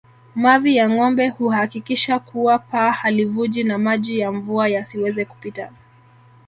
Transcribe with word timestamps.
Mavi 0.35 0.75
ya 0.75 0.89
ngombe 0.89 1.29
huhakikisha 1.29 2.19
kuwa 2.19 2.59
paa 2.59 2.91
halivuji 2.91 3.63
na 3.63 3.77
maji 3.77 4.19
ya 4.19 4.31
mvua 4.31 4.67
yasiweze 4.69 5.25
kupita 5.25 5.71